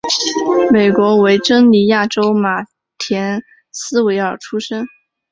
[0.71, 2.65] 美国维珍尼亚州马
[2.97, 4.87] 田斯维尔出生。